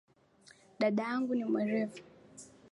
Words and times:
Dadangu 0.79 1.31
ni 1.35 1.43
mwerevu 1.45 1.99